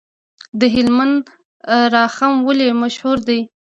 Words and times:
د 0.59 0.61
هلمند 0.75 1.23
رخام 1.95 2.33
ولې 2.47 2.67
مشهور 2.81 3.17
دی؟ 3.27 3.39